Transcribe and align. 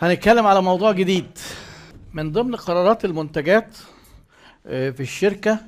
هنتكلم 0.00 0.46
على 0.46 0.62
موضوع 0.62 0.92
جديد. 0.92 1.26
من 2.14 2.32
ضمن 2.32 2.56
قرارات 2.56 3.04
المنتجات 3.04 3.76
آه، 4.66 4.90
في 4.90 5.00
الشركة 5.00 5.58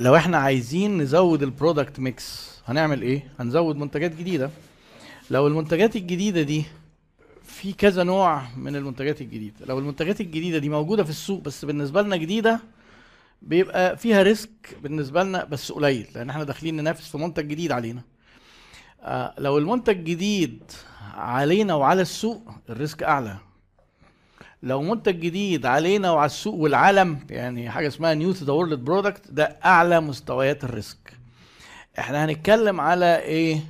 لو 0.00 0.16
إحنا 0.16 0.36
عايزين 0.38 0.98
نزود 0.98 1.42
ال 1.42 1.49
product 1.49 2.00
mix 2.00 2.50
هنعمل 2.66 3.02
إيه؟ 3.02 3.28
هنزود 3.40 3.76
منتجات 3.76 4.16
جديدة. 4.16 4.50
لو 5.30 5.46
المنتجات 5.46 5.96
الجديدة 5.96 6.42
دي 6.42 6.64
في 7.44 7.72
كذا 7.72 8.02
نوع 8.02 8.42
من 8.56 8.76
المنتجات 8.76 9.20
الجديدة. 9.20 9.66
لو 9.66 9.78
المنتجات 9.78 10.20
الجديدة 10.20 10.58
دي 10.58 10.68
موجودة 10.68 11.04
في 11.04 11.10
السوق 11.10 11.40
بس 11.42 11.64
بالنسبة 11.64 12.02
لنا 12.02 12.16
جديدة 12.16 12.60
بيبقى 13.42 13.96
فيها 13.96 14.22
risk 14.22 14.50
بالنسبة 14.82 15.22
لنا 15.22 15.44
بس 15.44 15.72
قليل 15.72 16.06
لأن 16.14 16.30
إحنا 16.30 16.44
داخلين 16.44 16.76
ننافس 16.76 17.08
في 17.08 17.18
منتج 17.18 17.48
جديد 17.48 17.72
علينا. 17.72 18.02
لو 19.38 19.58
المنتج 19.58 20.04
جديد 20.04 20.62
علينا 21.14 21.74
وعلى 21.74 22.02
السوق 22.02 22.50
ال 22.70 22.76
risk 22.76 23.02
أعلى. 23.02 23.36
لو 24.62 24.82
منتج 24.82 25.20
جديد 25.20 25.66
علينا 25.66 26.10
وعلى 26.10 26.26
السوق 26.26 26.54
والعالم 26.54 27.18
يعني 27.30 27.70
حاجة 27.70 27.86
اسمها 27.88 28.14
new 28.14 28.32
to 28.32 28.44
the 28.44 28.52
world 28.52 28.78
product 28.78 29.30
ده 29.30 29.44
أعلى 29.64 30.00
مستويات 30.00 30.64
ال 30.64 30.72
risk. 30.72 31.12
إحنا 31.98 32.24
هنتكلم 32.24 32.80
على 32.80 33.18
إيه؟ 33.18 33.60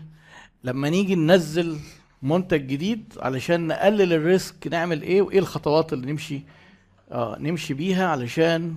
لما 0.65 0.88
نيجي 0.91 1.15
ننزل 1.15 1.79
منتج 2.23 2.66
جديد 2.66 3.12
علشان 3.21 3.66
نقلل 3.66 4.12
ال 4.12 4.23
risk 4.23 4.66
نعمل 4.66 5.02
إيه؟ 5.02 5.23
وإيه 5.23 5.38
الخطوات 5.38 5.93
اللي 5.93 6.12
نمشي 6.12 6.41
آه 7.12 7.37
نمشي 7.41 7.74
بيها 7.74 8.07
علشان 8.09 8.77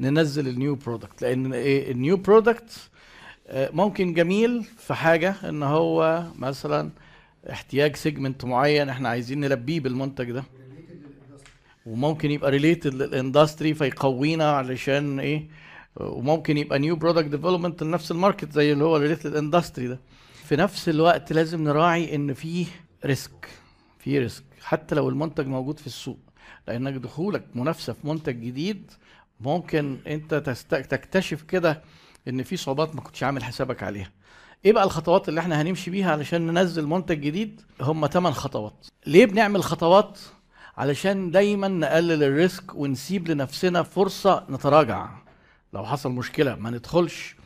ننزل 0.00 0.48
ال 0.48 0.54
new 0.54 0.74
product 0.74 1.22
لأن 1.22 1.52
إيه؟ 1.52 1.92
ال 1.92 1.98
new 1.98 2.16
product 2.16 2.90
ممكن 3.52 4.14
جميل 4.14 4.64
في 4.78 4.94
حاجة 4.94 5.34
إن 5.48 5.62
هو 5.62 6.24
مثلا 6.38 6.90
احتياج 7.50 7.96
segment 7.96 8.44
معين 8.44 8.88
إحنا 8.88 9.08
عايزين 9.08 9.40
نلبيه 9.40 9.80
بالمنتج 9.80 10.30
ده 10.30 10.44
وممكن 11.86 12.30
يبقى 12.30 12.50
related 12.50 12.94
لل 12.94 13.10
industry 13.10 13.74
فيقوينا 13.74 14.50
علشان 14.50 15.20
إيه 15.20 15.48
وممكن 15.96 16.56
يبقى 16.58 16.78
new 16.78 16.96
product 16.96 17.28
development 17.28 17.82
لنفس 17.82 18.10
ال 18.10 18.16
market 18.16 18.52
زي 18.52 18.72
اللي 18.72 18.84
هو 18.84 18.96
related 18.96 19.26
لل 19.26 19.38
industry 19.38 19.86
ده 19.88 20.00
في 20.44 20.56
نفس 20.56 20.88
الوقت 20.88 21.32
لازم 21.32 21.64
نراعي 21.64 22.14
إن 22.14 22.34
في 22.34 22.66
risk 23.04 23.48
في 23.98 24.18
risk 24.18 24.44
حتى 24.62 24.94
لو 24.94 25.08
المنتج 25.08 25.46
موجود 25.46 25.78
في 25.80 25.86
السوق 25.86 26.18
لأنك 26.68 26.94
دخولك 26.94 27.44
منافسة 27.54 27.92
في 27.92 28.06
منتج 28.06 28.36
جديد 28.40 28.90
ممكن 29.40 29.98
أنت. 30.06 30.34
تكتشف 30.70 31.42
كده 31.42 31.82
إن 32.28 32.42
في 32.42 32.56
صعوبات 32.56 32.94
ما 32.94 33.00
كنتش 33.00 33.22
عامل 33.22 33.44
حسابك 33.44 33.82
عليها. 33.82 34.10
إيه 34.64 34.72
بقى 34.72 34.84
الخطوات 34.84 35.28
اللي 35.28 35.40
إحنا 35.40 35.62
هنمشي 35.62 35.90
بيها 35.90 36.12
علشان 36.12 36.46
ننزل 36.46 36.86
منتج 36.86 37.20
جديد؟ 37.20 37.60
هم 37.80 38.06
8 38.06 38.36
خطوات. 38.36 38.86
ليه 39.06 39.26
بنعمل 39.26 39.62
خطوات؟ 39.62 40.18
علشان 40.76 41.30
دايما 41.30 41.68
نقلل 41.68 42.22
ال 42.22 42.32
risk 42.32 42.74
ونسيب 42.74 43.28
لنفسنا 43.28 43.82
فرصة 43.82 44.46
نتراجع. 44.50 45.08
لو 45.72 45.84
حصل 45.86 46.10
مشكلة 46.10 46.54
ما 46.54 46.70
ندخلش. 46.70 47.36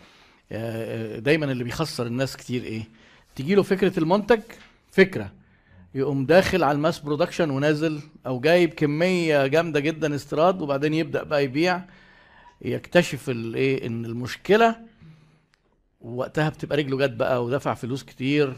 دايما 1.19 1.45
اللي 1.53 1.65
بيخسر 1.65 2.07
الناس 2.07 2.37
كتير 2.37 2.63
إيه؟ 2.65 2.83
تجي 3.37 3.55
له 3.55 3.63
فكرة 3.63 3.99
المنتج؟ 3.99 4.41
فكرة. 4.91 5.33
يقوم 5.95 6.27
داخل 6.27 6.63
على 6.65 6.77
ال 6.77 6.81
mass 6.81 6.99
production 6.99 7.51
ونازل 7.51 8.01
أو 8.27 8.41
جايب 8.41 8.75
كمية 8.75 9.47
جامدة 9.47 9.81
جدا 9.81 10.15
استيراد 10.15 10.63
وبعدين 10.63 10.95
يبدأ 10.95 11.23
بقى 11.23 11.45
يبيع. 11.45 11.81
يكتشف 12.63 13.31
الإيه 13.31 13.87
إن 13.87 14.05
المشكلة 14.05 14.77
وقتها 16.01 16.49
بتبقى 16.49 16.77
رجله 16.79 17.07
جت 17.07 17.13
بقى 17.13 17.45
ودفع 17.45 17.75
فلوس 17.75 18.03
كتير. 18.05 18.55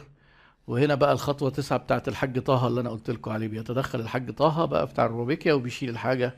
وهنا 0.66 0.94
بقى 0.94 1.12
الخطوة 1.12 1.50
تسعه 1.50 1.78
بتاعت 1.78 2.08
الحاج 2.08 2.38
طه 2.38 2.66
اللي 2.66 2.80
أنا 2.80 2.90
قلت 2.90 3.10
لكم 3.10 3.30
عليه 3.30 3.48
بيتدخل 3.48 4.00
الحاج 4.00 4.30
طه 4.30 4.64
بقى 4.64 4.86
بتاع 4.86 5.06
الروبيكيا 5.06 5.52
وبيشيل 5.52 5.88
الحاجة 5.88 6.34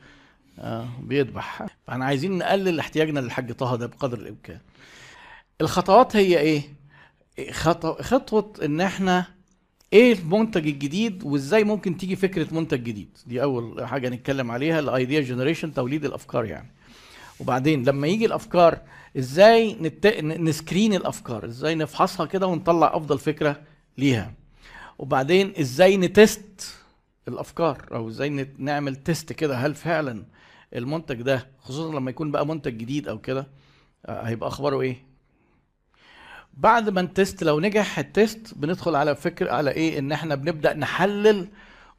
آه 0.59 0.87
بيذبح 1.01 1.65
فإحنا 1.87 2.05
عايزين 2.05 2.37
نقلل 2.37 2.79
احتياجنا 2.79 3.19
للحاج 3.19 3.51
طه 3.51 3.75
ده 3.75 3.85
بقدر 3.87 4.17
الإمكان. 4.17 4.59
الخطوات 5.61 6.15
هي 6.15 6.39
إيه؟ 6.39 6.61
خطوة 8.01 8.53
إن 8.65 8.81
إحنا 8.81 9.25
إيه 9.93 10.13
المنتج 10.13 10.67
الجديد 10.67 11.23
وإزاي 11.23 11.63
ممكن 11.63 11.97
تيجي 11.97 12.15
فكرة 12.15 12.53
منتج 12.53 12.83
جديد. 12.83 13.17
دي 13.27 13.43
أول 13.43 13.87
حاجة 13.87 14.09
نتكلم 14.09 14.51
عليها 14.51 14.79
ال 14.79 14.87
idea 14.87 15.21
generation 15.21 15.73
توليد 15.73 16.05
الأفكار 16.05 16.45
يعني. 16.45 16.71
وبعدين 17.39 17.83
لما 17.83 18.07
يجي 18.07 18.25
الأفكار 18.25 18.79
إزاي 19.17 19.73
نت... 19.81 20.07
ن 20.23 20.33
screen 20.33 20.93
الأفكار؟ 20.93 21.45
إزاي 21.45 21.75
نفحصها 21.75 22.25
كده 22.25 22.47
ونطلع 22.47 22.91
أفضل 22.97 23.19
فكرة 23.19 23.61
ليها؟ 23.97 24.33
وبعدين 24.99 25.53
إزاي 25.59 25.97
ن 25.97 26.12
test 26.12 26.73
الأفكار؟ 27.27 27.85
أو 27.91 28.07
إزاي 28.09 28.47
نعمل 28.57 28.95
test 28.95 29.33
كده 29.33 29.55
هل 29.57 29.75
فعلا 29.75 30.23
المنتج 30.75 31.21
ده 31.21 31.47
خصوصا 31.59 31.95
لما 31.95 32.09
يكون 32.09 32.31
بقى 32.31 32.47
منتج 32.47 32.77
جديد 32.77 33.07
أو 33.07 33.19
كده 33.19 33.47
هيبقى 34.09 34.49
أخباره 34.49 34.81
إيه؟ 34.81 34.97
بعد 36.53 36.89
ما 36.89 37.01
نتست 37.01 37.43
لو 37.43 37.59
نجح 37.59 37.99
التست 37.99 38.53
بندخل 38.55 38.95
على 38.95 39.15
فكر 39.15 39.49
على 39.49 39.71
إيه؟ 39.71 39.99
إن 39.99 40.11
إحنا 40.11 40.35
بنبدأ 40.35 40.73
نحلل 40.73 41.47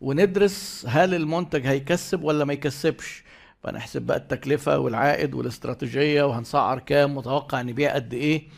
وندرس 0.00 0.84
هل 0.88 1.14
المنتج 1.14 1.66
هيكسب 1.66 2.22
ولا 2.24 2.44
ما 2.44 2.52
يكسبش. 2.52 3.24
فنحسب 3.64 4.02
بقى 4.02 4.16
التكلفة 4.16 4.78
والعائد 4.78 5.34
والاستراتيجية 5.34 6.22
وهنسعر 6.22 6.78
كام 6.78 7.14
متوقع 7.16 7.62
نبيع 7.62 7.94
قد 7.94 8.14
إيه. 8.14 8.48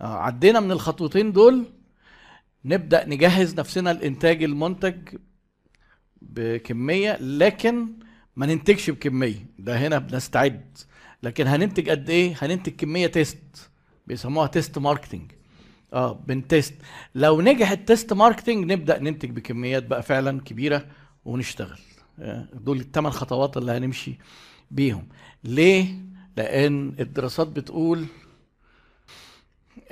آه 0.00 0.16
عدينا 0.18 0.60
من 0.60 0.70
الخطوتين 0.72 1.32
دول. 1.32 1.64
نبدأ 2.64 3.06
نجهز 3.08 3.54
نفسنا 3.54 3.92
لإنتاج 3.92 4.42
المنتج 4.42 5.16
بكمية 6.22 7.16
لكن 7.20 7.88
ما 8.36 8.46
ننتجش 8.46 8.90
بكمية. 8.90 9.46
ده 9.58 9.78
هنا 9.78 9.98
بنستعد. 9.98 10.78
لكن 11.22 11.46
هننتج 11.46 11.90
قد 11.90 12.10
إيه؟ 12.10 12.34
هننتج 12.42 12.72
كمية 12.72 13.06
test. 13.06 13.70
بيسموها 14.06 14.46
test 14.46 14.78
marketing 14.78 15.32
آه 15.92 16.12
بن 16.12 16.33
test 16.33 16.74
لو 17.14 17.40
نجح 17.40 17.70
ال 17.70 17.78
test 17.78 18.12
marketing 18.12 18.72
نبدأ 18.72 18.98
ننتج 18.98 19.30
بكميات 19.30 19.86
بقى 19.86 20.02
فعلا 20.02 20.40
كبيرة 20.40 20.86
ونشتغل. 21.24 21.78
دول 22.54 22.80
الثمان 22.80 23.12
خطوات 23.12 23.56
اللي 23.56 23.72
هنمشي 23.72 24.14
بيهم. 24.70 25.08
ليه؟ 25.44 25.94
لأن 26.36 26.94
الدراسات 27.00 27.46
بتقول 27.46 28.06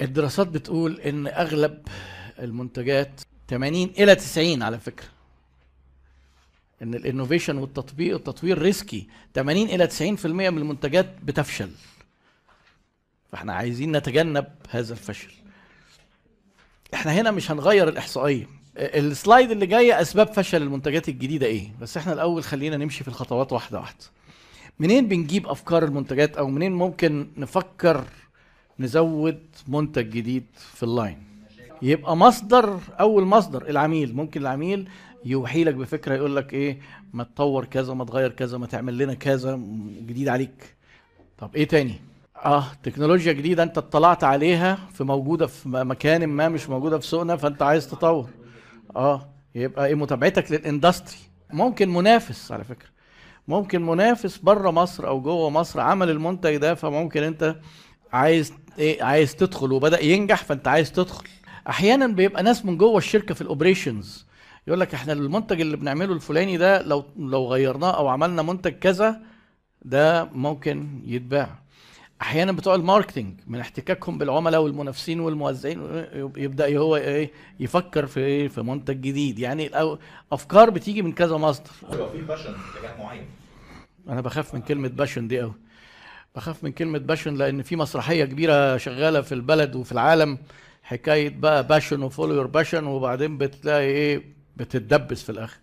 الدراسات 0.01 0.49
بتقول 0.49 1.01
إن 1.01 1.27
أغلب 1.27 1.89
المنتجات 2.39 3.21
80 3.51 3.89
إلى 3.99 4.15
90 4.15 4.63
على 4.63 4.79
فكرة. 4.79 5.09
إن 6.83 6.95
ال 6.95 7.01
innovation 7.01 7.59
والتطبيق 7.59 8.15
التطوير 8.15 8.59
risky. 8.59 9.09
80 9.35 9.67
إلى 9.67 9.87
90% 9.87 10.27
من 10.27 10.59
المنتجات 10.59 11.17
بتفشل. 11.23 11.71
فإحنا 13.33 13.53
عايزين 13.55 13.97
نتجنب 13.97 14.47
هذا 14.71 14.93
الفشل. 14.93 15.31
إحنا 16.95 17.13
هنا 17.13 17.31
مش 17.31 17.51
هنغير 17.51 17.89
الإحصائية. 17.89 18.58
ال 18.79 18.91
slide 18.91 19.51
اللي 19.51 19.67
جاية 19.67 20.01
أسباب 20.01 20.27
فشل 20.33 20.63
المنتجات 20.63 21.09
الجديدة 21.09 21.47
إيه؟ 21.47 21.73
بس 21.81 21.97
إحنا 21.97 22.13
الأول 22.13 22.43
خلينا 22.45 22.77
نمشي 22.77 23.05
في 23.05 23.09
الخطوات 23.09 23.53
واحدة 23.53 23.79
واحدة. 23.79 24.05
منين 24.79 25.09
بنجيب 25.09 25.47
أفكار 25.47 25.85
المنتجات 25.85 26.37
أو 26.37 26.49
منين 26.49 26.73
ممكن 26.73 27.29
نفكر 27.37 28.05
نزود 28.81 29.39
منتج 29.69 30.11
جديد 30.11 30.45
في 30.75 30.83
ال 30.83 30.89
line؟ 30.89 31.19
يبقى 31.83 32.17
مصدر 32.17 32.79
أول 33.01 33.25
مصدر 33.25 33.69
العميل. 33.69 34.17
ممكن 34.17 34.41
العميل 34.41 34.89
يوحي 35.25 35.65
لك 35.65 35.75
بفكرة 35.75 36.15
يقول 36.15 36.37
لك 36.37 36.53
إيه؟ 36.53 36.79
ما 37.13 37.25
تطور 37.25 37.65
كذا 37.65 37.95
ما 37.95 38.05
تغير 38.05 38.31
كذا 38.31 38.59
ما 38.59 38.67
تعمل 38.67 38.99
لنا 38.99 39.15
كذا 39.15 39.57
جديد 40.07 40.29
عليك. 40.29 40.75
طب 41.39 41.57
إيه 41.57 41.69
تاني؟ 41.69 41.95
آه 42.45 42.65
تكنولوجيا 42.83 43.33
جديدة 43.33 43.63
أنت 43.63 43.79
اطلعت 43.79 44.25
عليها 44.25 44.79
في 44.95 45.05
موجودة 45.05 45.47
في 45.47 45.69
مكان 45.69 46.27
ما 46.27 46.49
مش 46.49 46.69
موجودة 46.69 46.99
في 46.99 47.07
سوقنا 47.07 47.37
فأنت 47.37 47.63
عايز 47.63 47.89
تطور. 47.89 48.29
آه 48.97 49.29
يبقى 49.55 49.87
إيه 49.87 49.95
متابعتك 49.95 50.53
للإندستري. 50.53 51.19
ممكن 51.53 51.89
منافس 51.95 52.53
على 52.53 52.65
فكرة. 52.65 52.89
ممكن 53.49 53.87
منافس 53.87 54.39
بره 54.39 54.71
مصر 54.71 55.07
أو 55.09 55.21
جوه 55.21 55.51
مصر 55.51 55.81
عمل 55.81 56.11
المنتج 56.11 56.57
ده 56.57 56.75
فممكن 56.75 57.23
أنت 57.23 57.57
عايز 58.13 58.53
إيه 58.79 59.03
عايز 59.03 59.37
تدخل 59.37 59.73
وبدأ 59.73 60.05
ينجح 60.05 60.45
فأنت 60.45 60.69
عايز 60.69 60.93
تدخل. 60.93 61.25
أحيانا 61.69 62.07
بيبقى 62.07 62.43
ناس 62.43 62.65
من 62.65 62.79
جوه 62.79 62.99
الشركة 62.99 63.35
في 63.35 63.41
ال 63.41 63.49
operations 63.49 64.27
يقول 64.67 64.81
لك 64.81 64.95
إحنا 64.95 65.13
المنتج 65.13 65.61
اللي 65.61 65.77
بنعمله 65.77 66.13
الفلاني 66.13 66.57
ده 66.57 66.83
لو 66.83 67.05
لو 67.17 67.47
غيرناه 67.47 67.97
أو 67.97 68.09
عملنا 68.09 68.43
منتج 68.43 68.73
كذا 68.73 69.21
ده 69.83 70.25
ممكن 70.25 71.03
يتباع. 71.05 71.59
أحيانا 72.23 72.53
بتوع 72.53 72.75
ال 72.75 72.81
marketing 72.81 73.41
من 73.47 73.61
احتكاكهم 73.61 74.19
بالعملاء 74.19 74.63
والمنافسين 74.63 75.21
والموزعين 75.21 76.07
يبدأ 76.37 76.79
هو 76.79 76.97
إيه 76.97 77.31
يفكر 77.61 78.07
في 78.07 78.21
إيه 78.21 78.49
في 78.49 78.63
منتج 78.63 78.97
جديد. 79.01 79.39
يعني 79.39 79.71
أفكار 80.33 80.71
بتيجي 80.71 81.03
من 81.03 81.13
كذا 81.13 81.37
مصدر. 81.37 81.71
يبقى 81.93 82.11
في 82.11 82.21
passion 82.21 82.55
اتجاه 82.77 82.99
معين. 82.99 83.27
أنا 84.09 84.21
بخاف 84.21 84.55
من 84.55 84.61
كلمة 84.61 84.89
passion 84.89 85.29
دي 85.29 85.41
قوي 85.41 85.53
بخاف 86.37 86.65
من 86.65 86.73
كلمة 86.73 86.99
passion 86.99 87.35
لأن 87.35 87.63
في 87.63 87.77
مسرحية 87.77 88.25
كبيرة 88.25 88.77
شغالة 88.77 89.21
في 89.21 89.33
البلد 89.33 89.77
وفي 89.77 89.93
العالم 89.93 90.39
حكاية 90.83 91.29
بقى 91.29 91.67
passion 91.67 92.03
و 92.03 92.07
follow 92.07 92.35
your 92.35 92.47
passion 92.47 92.85
وبعدين 92.87 93.39
بتلاقي 93.39 93.85
إيه 93.87 94.23
بتتدبس 94.57 95.23
في 95.23 95.31
الآخر. 95.31 95.59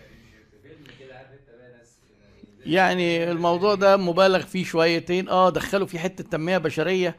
يعني 2.67 3.31
الموضوع 3.31 3.75
ده 3.75 3.97
مبالغ 3.97 4.41
فيه 4.41 4.65
شويتين. 4.65 5.29
آه 5.29 5.51
دخلوا 5.51 5.87
فيه 5.87 5.99
حتة 5.99 6.25
تنمية 6.25 6.59
بشرية 6.59 7.17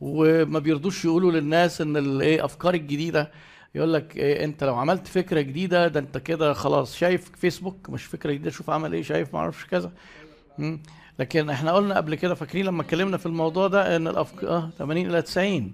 وما 0.00 0.58
بيرضوش 0.58 1.04
يقولوا 1.04 1.32
للناس 1.32 1.80
إن 1.80 1.96
الايه 1.96 2.44
أفكار 2.44 2.74
الجديدة. 2.74 3.30
يقول 3.74 3.92
لك 3.94 4.16
إيه 4.16 4.44
أنت 4.44 4.64
لو 4.64 4.74
عملت 4.74 5.06
فكرة 5.06 5.40
جديدة 5.40 5.88
ده 5.88 6.00
أنت 6.00 6.18
كده 6.18 6.52
خلاص 6.52 6.96
شايف 6.96 7.30
فيسبوك 7.36 7.90
مش 7.90 8.04
فكرة 8.04 8.32
جديدة 8.32 8.50
شوف 8.50 8.70
عمل 8.70 8.92
إيه 8.92 9.02
شايف 9.02 9.34
ما 9.34 9.40
أعرفش 9.40 9.64
كذا. 9.66 9.92
لكن 11.18 11.50
إحنا 11.50 11.72
قلنا 11.72 11.96
قبل 11.96 12.14
كده 12.14 12.34
فاكرين 12.34 12.64
لما 12.66 12.82
اتكلمنا 12.82 13.16
في 13.16 13.26
الموضوع 13.26 13.66
ده 13.68 13.96
إن 13.96 14.08
الافكار 14.08 14.50
آه 14.50 14.70
80 14.78 15.06
إلى 15.06 15.22
90 15.22 15.72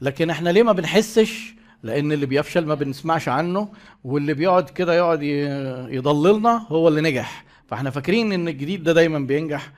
لكن 0.00 0.30
إحنا 0.30 0.50
ليه 0.50 0.62
ما 0.62 0.72
بنحسش؟ 0.72 1.54
لأن 1.82 2.12
اللي 2.12 2.26
بيفشل 2.26 2.66
ما 2.66 2.74
بنسمعش 2.74 3.28
عنه 3.28 3.68
واللي 4.04 4.34
بيقعد 4.34 4.70
كده 4.70 4.94
يقعد 4.94 5.22
يضللنا 5.92 6.66
هو 6.68 6.88
اللي 6.88 7.00
نجح. 7.00 7.44
فاحنا 7.70 7.90
فاكرين 7.90 8.32
إن 8.32 8.48
الجديد 8.48 8.82
ده 8.82 8.92
دايما 8.92 9.18
بينجح 9.18 9.72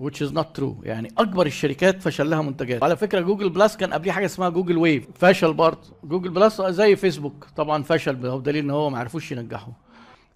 which 0.00 0.26
is 0.26 0.32
not 0.32 0.46
true. 0.58 0.74
يعني 0.82 1.12
أكبر 1.18 1.46
الشركات 1.46 2.02
فشل 2.02 2.30
لها 2.30 2.42
منتجات. 2.42 2.82
على 2.82 2.96
فكرة 2.96 3.20
جوجل 3.20 3.48
بلس 3.48 3.76
كان 3.76 3.92
قبليه 3.92 4.12
حاجة 4.12 4.24
اسمها 4.26 4.48
جوجل 4.48 4.78
ويف. 4.78 5.06
فشل 5.14 5.54
برضه. 5.54 5.88
جوجل 6.04 6.30
بلس 6.30 6.62
زي 6.62 6.96
فيسبوك. 6.96 7.46
طبعا 7.56 7.82
فشل 7.82 8.26
هو 8.26 8.40
دليل 8.40 8.64
إن 8.64 8.70
هو 8.70 8.90
ما 8.90 8.98
عرفوش 8.98 9.32
ينجحوا. 9.32 9.72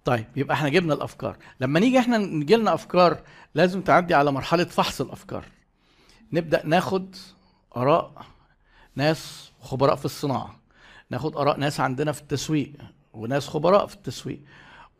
طيب 0.05 0.25
يبقى 0.35 0.53
إحنا 0.53 0.69
جبنا 0.69 0.93
الأفكار. 0.93 1.37
لما 1.59 1.79
نيجي 1.79 1.99
إحنا 1.99 2.17
نجي 2.17 2.55
لنا 2.55 2.73
أفكار 2.73 3.17
لازم 3.55 3.81
تعدي 3.81 4.13
على 4.13 4.31
مرحلة 4.31 4.63
فحص 4.63 5.01
الأفكار. 5.01 5.45
نبدأ 6.33 6.65
ناخد 6.65 7.15
آراء 7.77 8.25
ناس 8.95 9.51
خبراء 9.61 9.95
في 9.95 10.05
الصناعة. 10.05 10.59
ناخد 11.09 11.37
آراء 11.37 11.59
ناس 11.59 11.79
عندنا 11.79 12.11
في 12.11 12.21
التسويق 12.21 12.73
وناس 13.13 13.47
خبراء 13.47 13.87
في 13.87 13.95
التسويق. 13.95 14.39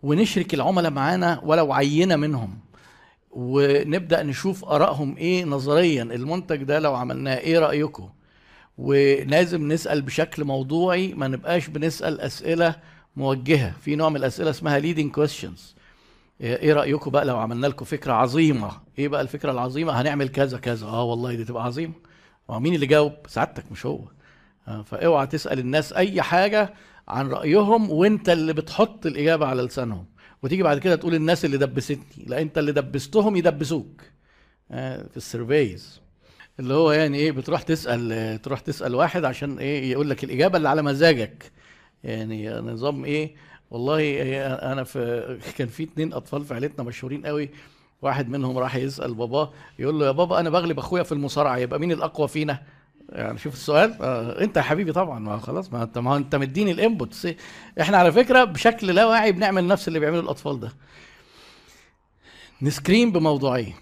ونشرك 0.03 0.53
العملاء 0.53 0.91
معانا 0.91 1.41
ولو 1.43 1.73
عينة 1.73 2.15
منهم. 2.15 2.59
ونبدأ 3.31 4.23
نشوف 4.23 4.65
آرائهم 4.65 5.17
إيه 5.17 5.45
نظريا. 5.45 6.03
المنتج 6.03 6.63
ده 6.63 6.79
لو 6.79 6.95
عملناه 6.95 7.37
إيه 7.37 7.59
رأيكم؟ 7.59 8.09
ولازم 8.77 9.71
نسأل 9.71 10.01
بشكل 10.01 10.43
موضوعي 10.43 11.13
ما 11.13 11.27
نبقاش 11.27 11.67
بنسأل 11.67 12.21
أسئلة 12.21 12.75
موجهة. 13.15 13.73
في 13.81 13.95
نوع 13.95 14.09
من 14.09 14.15
الأسئلة 14.15 14.49
اسمها 14.49 14.79
leading 14.79 15.19
questions. 15.19 15.75
إيه 16.41 16.73
رأيكم 16.73 17.11
بقى 17.11 17.25
لو 17.25 17.37
عملنا 17.37 17.67
لكم 17.67 17.85
فكرة 17.85 18.13
عظيمة؟ 18.13 18.71
إيه 18.99 19.07
بقى 19.07 19.21
الفكرة 19.21 19.51
العظيمة؟ 19.51 20.01
هنعمل 20.01 20.29
كذا 20.29 20.57
كذا. 20.57 20.87
آه 20.87 21.03
والله 21.03 21.35
دي 21.35 21.43
تبقى 21.45 21.63
عظيمة. 21.63 21.93
هو 22.49 22.59
مين 22.59 22.75
اللي 22.75 22.85
جاوب؟ 22.85 23.13
سعادتك 23.27 23.71
مش 23.71 23.85
هو. 23.85 23.99
آه، 23.99 24.14
فاوعى 24.85 25.27
تسأل 25.27 25.59
الناس 25.59 25.93
أي 25.93 26.21
حاجة 26.21 26.73
عن 27.07 27.27
رأيهم 27.29 27.91
وانت 27.91 28.29
اللي 28.29 28.53
بتحط 28.53 29.05
الإجابة 29.05 29.45
على 29.45 29.61
لسانهم. 29.61 30.05
وتيجي 30.43 30.63
بعد 30.63 30.79
كده 30.79 30.95
تقول 30.95 31.15
الناس 31.15 31.45
اللي 31.45 31.57
دبستني 31.57 32.03
لا 32.27 32.41
انت 32.41 32.57
اللي 32.57 32.71
دبستهم 32.71 33.35
يدبسوك. 33.35 34.01
آه، 34.71 35.07
في 35.11 35.17
السيرفيز. 35.17 36.01
اللي 36.59 36.73
هو 36.73 36.91
يعني 36.91 37.17
إيه 37.17 37.31
بتروح 37.31 37.61
تسأل 37.61 38.11
آه، 38.11 38.35
تروح 38.35 38.59
تسأل 38.59 38.95
واحد 38.95 39.25
عشان 39.25 39.59
إيه 39.59 39.91
يقول 39.91 40.09
لك 40.09 40.23
الإجابة 40.23 40.57
اللي 40.57 40.69
على 40.69 40.81
مزاجك. 40.81 41.51
يعني 42.03 42.49
نظام 42.49 43.05
إيه 43.05 43.35
والله 43.71 43.97
إيه 43.97 44.47
أنا 44.47 44.83
في 44.83 45.39
كان 45.57 45.67
في 45.67 45.83
اتنين 45.83 46.13
أطفال 46.13 46.45
في 46.45 46.53
عيلتنا 46.53 46.83
مشهورين 46.85 47.25
قوي. 47.25 47.49
واحد 48.01 48.29
منهم 48.29 48.57
راح 48.57 48.75
يسأل 48.75 49.13
باباه 49.13 49.53
يقول 49.79 49.99
له 49.99 50.05
يا 50.05 50.11
بابا 50.11 50.39
أنا 50.39 50.49
بغلب 50.49 50.79
أخويا 50.79 51.03
في 51.03 51.11
المصارعة 51.11 51.57
يبقى 51.57 51.79
مين 51.79 51.91
الأقوى 51.91 52.27
فينا؟ 52.27 52.63
يعني 53.09 53.37
شوف 53.37 53.53
السؤال 53.53 53.97
آه 54.01 54.41
انت 54.43 54.57
يا 54.57 54.61
حبيبي 54.61 54.91
طبعا 54.91 55.19
ما 55.19 55.37
خلاص 55.37 55.73
ما 55.73 55.83
انت 55.83 55.97
ما 55.97 56.17
انت 56.17 56.35
مديني 56.35 56.71
الإنبوت. 56.71 57.35
إحنا 57.81 57.97
على 57.97 58.11
فكرة 58.11 58.43
بشكل 58.43 58.87
لا 58.87 59.05
واعي 59.05 59.31
بنعمل 59.31 59.67
نفس 59.67 59.87
اللي 59.87 59.99
بيعمله 59.99 60.19
الأطفال 60.19 60.59
ده. 60.59 60.71
نسكرين 62.61 63.11
بموضوعيه 63.11 63.73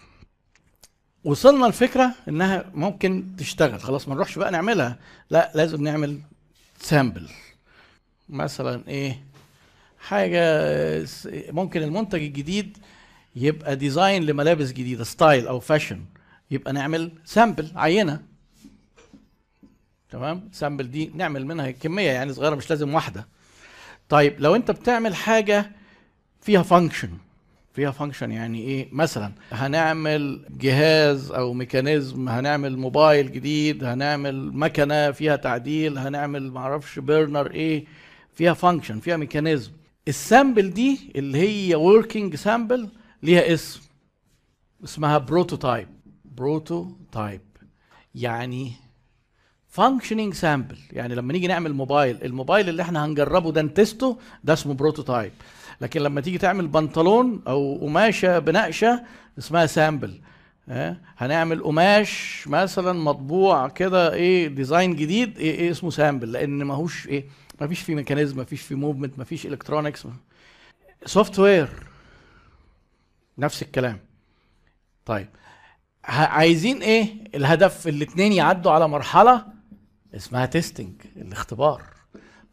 وصلنا 1.24 1.66
لفكره 1.66 2.16
إنها 2.30 2.72
ممكن 2.74 3.36
تشتغل. 3.38 3.80
خلاص 3.80 4.08
ما 4.08 4.16
نروحش 4.16 4.38
بقى 4.38 4.52
نعملها. 4.52 5.00
لا 5.30 5.52
لازم 5.56 5.84
نعمل 5.84 6.20
sample 6.80 7.30
مثلا 8.30 8.88
إيه؟ 8.88 9.24
حاجة 10.00 10.42
ممكن 11.52 11.84
المنتج 11.84 12.22
الجديد 12.22 12.78
يبقى 13.36 13.76
design 13.76 14.24
لملابس 14.26 14.72
جديدة 14.72 15.04
style 15.04 15.48
أو 15.48 15.60
fashion 15.60 16.06
يبقى 16.52 16.74
نعمل 16.74 17.12
sample 17.26 17.72
عينة. 17.76 18.33
تمام؟ 20.14 20.50
sample 20.52 20.92
دي 20.92 21.12
نعمل 21.16 21.46
منها 21.46 21.72
كمية 21.72 22.12
يعني 22.12 22.34
صغيرة 22.34 22.56
مش 22.56 22.70
لازم 22.70 22.94
واحدة. 22.94 23.28
طيب 24.10 24.36
لو 24.40 24.56
انت 24.56 24.72
بتعمل 24.72 25.16
حاجة 25.16 25.72
فيها 26.42 26.62
function 26.64 27.10
فيها 27.74 27.92
function 27.92 28.32
يعني 28.32 28.62
إيه؟ 28.62 28.88
مثلا 28.92 29.32
هنعمل 29.52 30.46
جهاز 30.50 31.32
أو 31.32 31.54
mechanism 31.54 32.30
هنعمل 32.30 32.78
موبايل 32.78 33.32
جديد 33.32 33.84
هنعمل 33.84 34.54
مكنة 34.54 35.12
فيها 35.12 35.36
تعديل 35.36 35.98
هنعمل 35.98 36.52
معرفش 36.52 37.00
burner 37.00 37.52
إيه 37.52 37.86
فيها 38.34 38.54
function 38.54 39.00
فيها 39.00 39.18
mechanism 39.18 39.72
ال 40.08 40.17
sample 40.17 40.70
دي 40.74 41.12
اللي 41.16 41.38
هي 41.38 41.76
working 41.76 42.36
sample 42.36 42.90
ليها 43.24 43.54
اسم 43.54 43.82
اسمها 44.84 45.18
prototype 45.18 45.88
prototype 46.26 47.42
يعني 48.16 48.72
functioning 49.74 50.34
sample 50.34 50.78
يعني 50.92 51.16
لما 51.16 51.34
نيجي 51.34 51.48
نعمل 51.48 51.74
موبايل 51.74 52.24
الموبايل 52.24 52.70
اللي 52.70 52.82
إحنا 52.82 53.06
هنجربه 53.06 53.52
ده 53.52 53.62
ن 53.62 53.71
test 53.71 54.08
ه 54.08 54.18
ده 54.44 54.54
اسمه 54.54 54.74
prototype 54.74 55.32
لكن 55.82 56.02
لما 56.02 56.22
تيجي 56.22 56.38
تعمل 56.38 56.68
بنطلون 56.68 57.42
أو 57.48 57.78
قماشة 57.82 58.40
بنقشة 58.40 59.04
اسمها 59.38 59.66
sample 59.66 60.22
آه 60.70 60.98
هنعمل 61.18 61.64
قماش 61.64 62.44
مثلا 62.48 62.94
مطبوع 62.94 63.68
كده 63.68 64.14
إيه 64.14 64.48
design 64.48 64.96
جديد 64.96 65.38
إيه, 65.38 65.52
إيه 65.60 65.72
اسمه 65.72 65.90
sample 65.90 66.32
لأن 66.32 66.64
ماهوش 66.64 67.08
إيه 67.08 67.26
ما 67.62 67.68
فيش 67.68 67.82
فيه 67.82 67.96
mechanism 67.96 68.38
ما 68.38 68.44
فيش 68.44 68.62
فيه 68.62 68.76
movement 68.76 69.20
ما 69.20 69.24
فيش 69.24 69.46
electronics 69.46 70.08
software 71.06 71.70
نفس 73.38 73.62
الكلام. 73.62 74.00
طيب. 75.06 75.28
عايزين 76.06 76.82
إيه؟ 76.82 77.08
الهدف 77.36 77.88
الاثنين 77.88 78.34
يعدوا 78.34 78.72
على 78.72 78.88
مرحلة 78.88 79.53
اسمها 80.16 80.46
testing 80.46 80.94
الاختبار. 81.16 81.84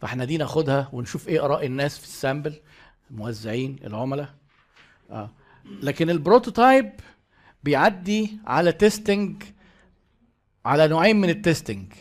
فاحنا 0.00 0.24
دي 0.24 0.36
ناخدها 0.36 0.88
ونشوف 0.92 1.28
إيه 1.28 1.44
آراء 1.44 1.66
الناس 1.66 1.98
في 1.98 2.04
ال 2.04 2.11
sample 2.11 2.54
الموزعين 3.10 3.76
العملاء. 3.84 4.34
آه. 5.10 5.30
لكن 5.82 6.10
ال 6.10 6.18
prototype 6.18 6.92
بيعدي 7.64 8.38
على 8.46 8.72
testing 8.72 9.42
على 10.64 10.88
نوعين 10.88 11.20
من 11.20 11.30
ال 11.30 11.38
testing 11.38 11.92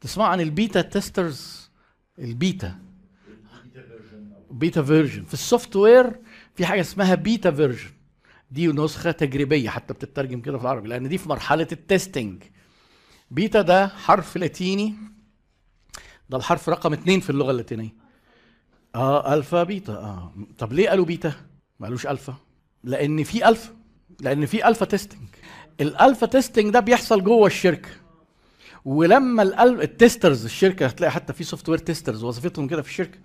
تسمع 0.00 0.26
عن 0.26 0.40
ال 0.40 0.48
beta 0.48 0.80
testers 0.82 1.70
ال 2.18 2.28
beta. 2.28 2.78
beta 4.50 4.82
version 4.82 5.24
في 5.24 5.34
ال 5.34 5.76
software 5.76 6.20
في 6.54 6.66
حاجة 6.66 6.80
اسمها 6.80 7.14
beta 7.14 7.50
version 7.50 7.90
دي 8.50 8.66
نسخة 8.66 9.10
تجريبية 9.10 9.68
حتى 9.68 9.94
بتترجم 9.94 10.40
كده 10.40 10.58
في 10.58 10.64
العربي 10.64 10.88
لأن 10.88 11.08
دي 11.08 11.18
في 11.18 11.28
مرحلة 11.28 11.66
ال 11.72 11.81
testing 11.81 12.42
beta 13.30 13.62
ده 13.62 13.86
حرف 13.88 14.36
لاتيني. 14.36 14.94
ده 16.30 16.36
الحرف 16.36 16.68
رقم 16.68 16.92
اتنين 16.92 17.20
في 17.20 17.30
اللغة 17.30 17.50
اللاتينية. 17.50 17.94
آه 18.94 19.34
alpha 19.34 19.62
beta. 19.62 19.92
آه. 19.92 20.32
طب 20.58 20.72
ليه 20.72 20.88
قالوا 20.88 21.04
بيتا؟ 21.04 21.32
ما 21.80 21.86
قالوش 21.86 22.06
ألفا. 22.06 22.34
لأن 22.84 23.22
في 23.22 23.48
الفا 23.48 23.70
لأن 24.20 24.46
في 24.46 24.68
alpha 24.68 24.86
testing 24.86 25.28
ال 25.80 25.88
alpha 25.88 26.26
testing 26.26 26.72
ده 26.72 26.80
بيحصل 26.80 27.24
جوه 27.24 27.46
الشركة. 27.46 27.88
ولما. 28.84 29.42
ال 29.62 29.72
testers 29.72 30.44
الشركة 30.44 30.86
هتلاقي 30.86 31.10
حتى 31.10 31.32
في 31.32 31.44
software 31.44 31.78
testers 31.78 32.24
وظيفتهم 32.24 32.66
كده 32.66 32.82
في 32.82 32.88
الشركة. 32.88 33.18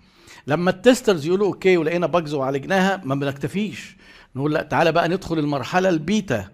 لما 0.46 0.70
ال 0.70 0.77
testers 0.77 1.26
يقولوا 1.26 1.46
okay 1.46 1.76
ولقينا 1.76 2.06
bugs 2.06 2.34
وعالجناها 2.34 3.00
ما 3.04 3.14
بنكتفيش. 3.14 3.96
نقول 4.36 4.54
لا 4.54 4.62
تعالى 4.62 4.92
بقى 4.92 5.08
ندخل 5.08 5.38
المرحلة 5.38 5.88
البيتا. 5.88 6.48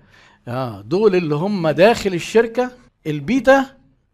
آه 0.49 0.81
دول 0.81 1.17
اللي 1.17 1.35
هم 1.35 1.69
داخل 1.69 2.15
الشركة 2.15 2.73
ال 3.07 3.19
beta 3.19 3.67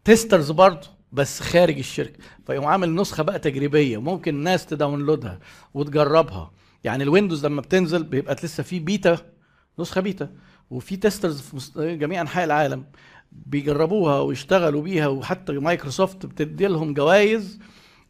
testers 0.03 0.51
برضه 0.51 0.87
بس 1.11 1.39
خارج 1.39 1.77
الشركة. 1.77 2.19
فيقوم 2.47 2.65
عامل 2.65 2.95
نسخة 2.95 3.23
بقى 3.23 3.39
تجريبية 3.39 3.97
ممكن 4.01 4.35
الناس 4.35 4.65
ت 4.65 4.72
download 4.72 5.32
ها 5.32 5.39
وتجربها. 5.73 6.51
يعني 6.83 7.03
الويندوز 7.03 7.45
لما 7.45 7.61
بتنزل 7.61 8.03
بيبقى 8.03 8.35
لسه 8.43 8.63
في 8.63 8.79
بيتا 8.79 9.17
نسخة 9.79 10.01
بيتا. 10.01 10.29
وفي 10.69 10.95
testers 10.95 11.41
في 11.41 11.95
جميع 11.95 12.21
أنحاء 12.21 12.43
العالم 12.45 12.85
بيجربوها 13.31 14.19
ويشتغلوا 14.19 14.81
بيها 14.81 15.07
وحتى 15.07 15.53
مايكروسوفت 15.53 16.25
بتدي 16.25 16.67
لهم 16.67 16.93
جوائز 16.93 17.59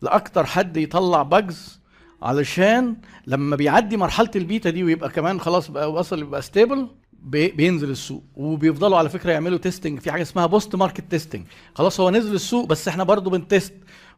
لأكتر 0.01 0.45
حد 0.45 0.77
يطلع 0.77 1.23
bugs 1.23 1.79
علشان 2.21 2.95
لما 3.27 3.55
بيعدي 3.55 3.97
مرحلة 3.97 4.31
البيتا 4.35 4.69
دي 4.69 4.83
ويبقى 4.83 5.09
كمان 5.09 5.39
خلاص 5.39 5.71
بقى 5.71 5.91
وصل 5.91 6.19
يبقى 6.19 6.41
stable 6.41 6.87
بينزل 7.23 7.89
السوق. 7.89 8.23
وبيفضلوا 8.35 8.97
على 8.97 9.09
فكرة 9.09 9.31
يعملوا 9.31 9.57
testing 9.57 9.99
في 9.99 10.11
حاجة 10.11 10.21
اسمها 10.21 10.45
post 10.45 10.75
market 10.75 11.11
testing 11.11 11.45
خلاص 11.75 11.99
هو 11.99 12.09
نزل 12.09 12.35
السوق 12.35 12.65
بس 12.67 12.87
إحنا 12.87 13.03
برضو 13.03 13.29
بن 13.29 13.42
test. 13.42 13.73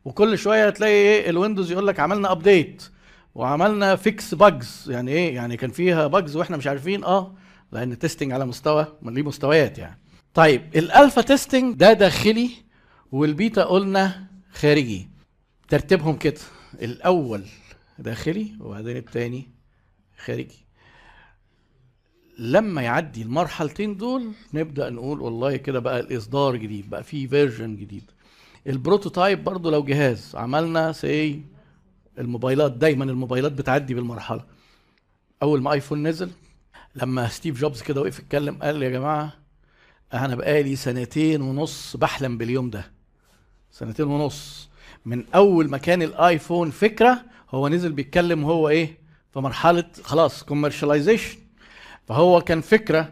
وكل 0.06 0.38
شوية 0.38 0.70
تلاقي 0.70 0.92
إيه 0.92 1.30
الويندوز 1.30 1.72
يقول 1.72 1.88
لك 1.88 2.00
عملنا 2.00 2.32
update 2.32 2.84
وعملنا 3.36 3.96
fix 3.96 4.36
bugs 4.36 4.86
يعني 4.90 5.12
إيه؟ 5.12 5.36
يعني 5.36 5.58
كان 5.58 5.72
فيها 5.72 6.08
bugs 6.08 6.36
وإحنا 6.36 6.58
مش 6.58 6.68
عارفين. 6.68 7.04
آه 7.04 7.36
لأن 7.72 8.00
testing 8.00 8.32
على 8.32 8.46
مستوى 8.46 8.88
ليه 9.04 9.24
مستويات 9.24 9.78
يعني. 9.78 10.00
طيب 10.34 10.62
ال 10.76 10.84
alpha 10.84 11.22
testing 11.22 11.76
ده 11.76 11.94
داخلي 11.94 12.50
والبيتا 13.12 13.64
قلنا 13.64 14.24
خارجي. 14.54 15.10
ترتيبهم 15.70 16.18
كده. 16.18 16.40
الأول 16.82 17.44
داخلي 18.00 18.52
وبعدين 18.60 18.98
التاني 18.98 19.50
خارجي. 20.26 20.66
لما 22.40 22.82
يعدي 22.82 23.22
المرحلتين 23.22 23.98
دول 23.98 24.32
نبدأ 24.54 24.90
نقول 24.90 25.22
والله 25.22 25.56
كده 25.56 25.80
بقى 25.80 26.00
الإصدار 26.00 26.56
جديد 26.56 26.90
بقى 26.90 27.04
في 27.04 27.28
version 27.28 27.76
جديد. 27.76 28.04
ال 28.68 28.75
prototype 28.75 29.44
برضو 29.44 29.70
لو 29.70 29.84
جهاز 29.84 30.36
عملنا 30.36 30.92
سي 30.92 31.42
الموبايلات 32.20 32.72
دايما 32.72 33.04
الموبايلات 33.06 33.52
بتعدي 33.52 33.94
بالمرحلة. 33.94 34.44
أول 35.44 35.62
ما 35.62 35.72
ايفون 35.74 36.08
نزل 36.08 36.30
لما 36.96 37.28
ستيف 37.28 37.60
جوبز 37.62 37.82
كده 37.82 38.02
وقف 38.02 38.20
يتكلم 38.20 38.56
قال 38.56 38.84
يا 38.84 38.90
جماعة 38.90 39.34
أنا 40.14 40.36
بقالي 40.36 40.76
سنتين 40.76 41.42
ونص 41.42 41.98
بحلم 41.98 42.38
باليوم 42.38 42.70
ده. 42.70 42.92
سنتين 43.72 44.06
ونص. 44.06 44.70
من 45.06 45.24
أول 45.36 45.70
ما 45.70 45.78
كان 45.78 46.02
الآيفون 46.02 46.72
فكرة 46.72 47.22
هو 47.50 47.68
نزل 47.68 47.92
بيتكلم 47.92 48.44
هو 48.44 48.70
إيه؟ 48.70 48.98
في 49.34 49.40
مرحلة 49.40 49.84
خلاص 50.04 50.44
commercialization 50.44 51.38
فهو 52.10 52.42
كان 52.42 52.62
فكرة 52.62 53.10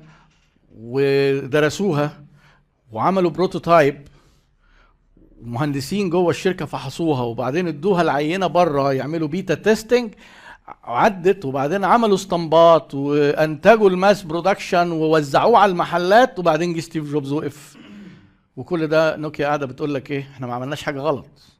ودرسوها 0.78 2.24
وعملوا 2.92 3.32
prototype 3.32 4.08
مهندسين 5.42 6.10
جوه 6.10 6.30
الشركة 6.30 6.66
فحصوها 6.66 7.22
وبعدين 7.22 7.68
ادوها 7.68 8.02
العينه 8.02 8.48
بره 8.48 8.94
يعملوا 8.94 9.28
beta 9.28 9.54
testing 9.54 10.14
عدت 10.84 11.46
وبعدين 11.46 11.84
عملوا 11.86 12.16
اسطمبات 12.16 12.94
وانتجوا 12.96 13.90
ال 13.90 13.96
mass 13.96 14.24
production 14.24 14.92
ووزعوه 14.92 15.58
على 15.60 15.72
المحلات 15.72 16.40
وبعدين 16.40 16.74
جه 16.74 16.80
ستيف 16.80 17.12
جوبز 17.12 17.32
وقف. 17.32 17.78
وكل 18.58 18.88
ده 18.88 19.16
نوكيا 19.16 19.48
قاعدة 19.48 19.66
بتقول 19.66 19.94
لك 19.94 20.12
إيه؟ 20.12 20.22
إحنا 20.34 20.48
ما 20.48 20.54
عملناش 20.54 20.84
حاجة 20.84 21.00
غلط. 21.00 21.57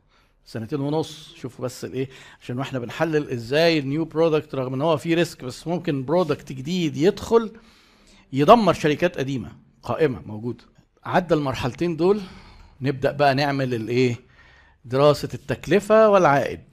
سنتين 0.50 0.80
ونص. 0.80 1.34
شوفوا 1.36 1.66
بس 1.66 1.86
الايه 1.86 2.10
عشان 2.42 2.60
وإحنا 2.60 2.80
بنحلل 2.80 3.30
إزاي 3.32 3.80
ال 3.80 3.86
new 3.86 4.06
product 4.06 4.56
رغم 4.56 4.74
ان 4.74 4.82
هو 4.82 4.98
فيه 4.98 5.16
risk 5.16 5.44
بس 5.44 5.68
ممكن 5.68 6.06
product 6.06 6.52
جديد 6.52 6.98
يدخل 6.98 7.52
يدمر 8.34 8.74
شركات 8.74 9.18
قديمة 9.18 9.52
قائمة 9.84 10.22
موجودة. 10.26 10.64
عدى 11.06 11.34
المرحلتين 11.34 11.98
دول 11.98 12.22
نبدأ 12.82 13.12
بقى 13.12 13.36
نعمل 13.36 13.74
الايه 13.74 14.16
دراسة 14.86 15.30
التكلفة 15.34 16.10
والعائد. 16.10 16.64